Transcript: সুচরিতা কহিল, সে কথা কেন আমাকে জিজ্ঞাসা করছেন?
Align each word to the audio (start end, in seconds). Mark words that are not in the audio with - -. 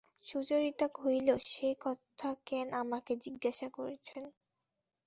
সুচরিতা 0.23 0.87
কহিল, 0.97 1.29
সে 1.45 1.69
কথা 1.85 2.29
কেন 2.47 2.67
আমাকে 2.83 3.13
জিজ্ঞাসা 3.25 3.67
করছেন? 3.77 4.23